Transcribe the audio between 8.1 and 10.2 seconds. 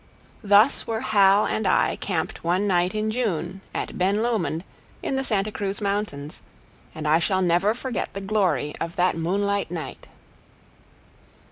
the glory of that moonlight night.